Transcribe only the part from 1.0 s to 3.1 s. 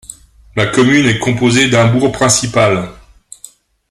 est composée d'un bourg principal.